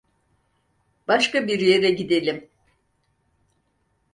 [1.07, 2.49] Başka bir yere gidelim.